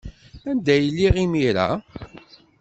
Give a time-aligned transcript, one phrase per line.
[0.49, 1.69] Anda ay lliɣ imir-a?